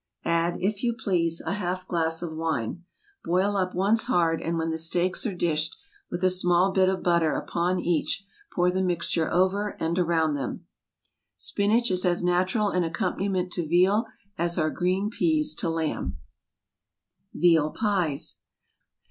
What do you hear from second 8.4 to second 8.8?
pour